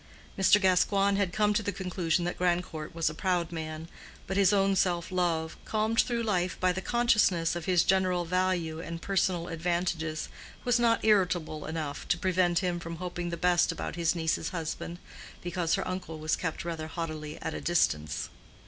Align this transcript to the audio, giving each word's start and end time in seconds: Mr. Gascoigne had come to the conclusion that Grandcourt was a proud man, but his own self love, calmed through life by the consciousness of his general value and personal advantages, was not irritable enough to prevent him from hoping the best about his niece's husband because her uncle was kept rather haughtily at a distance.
Mr. 0.35 0.59
Gascoigne 0.59 1.15
had 1.19 1.31
come 1.31 1.53
to 1.53 1.61
the 1.61 1.71
conclusion 1.71 2.25
that 2.25 2.39
Grandcourt 2.39 2.95
was 2.95 3.07
a 3.07 3.13
proud 3.13 3.51
man, 3.51 3.87
but 4.25 4.35
his 4.35 4.51
own 4.51 4.75
self 4.75 5.11
love, 5.11 5.55
calmed 5.63 5.99
through 6.01 6.23
life 6.23 6.59
by 6.59 6.71
the 6.71 6.81
consciousness 6.81 7.55
of 7.55 7.65
his 7.65 7.83
general 7.83 8.25
value 8.25 8.79
and 8.79 8.99
personal 8.99 9.47
advantages, 9.47 10.27
was 10.65 10.79
not 10.79 11.05
irritable 11.05 11.67
enough 11.67 12.07
to 12.07 12.17
prevent 12.17 12.57
him 12.65 12.79
from 12.79 12.95
hoping 12.95 13.29
the 13.29 13.37
best 13.37 13.71
about 13.71 13.95
his 13.95 14.15
niece's 14.15 14.49
husband 14.49 14.97
because 15.43 15.75
her 15.75 15.87
uncle 15.87 16.17
was 16.17 16.35
kept 16.35 16.65
rather 16.65 16.87
haughtily 16.87 17.39
at 17.39 17.53
a 17.53 17.61
distance. 17.61 18.29